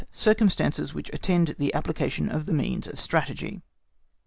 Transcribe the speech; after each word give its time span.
CIRCUMSTANCES 0.09 0.95
WHICH 0.95 1.11
ATTEND 1.13 1.55
THE 1.59 1.71
APPLICATION 1.75 2.27
OF 2.31 2.47
THE 2.47 2.53
MEANS 2.53 2.87
OF 2.87 2.99
STRATEGY. 2.99 3.61